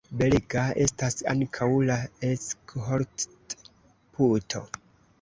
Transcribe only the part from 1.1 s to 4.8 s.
ankaŭ la Eckholdt-puto.